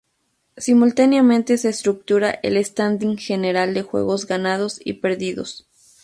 [0.57, 5.67] Simultáneamente se estructura el "Standing General de Juegos Ganados y Perdidos".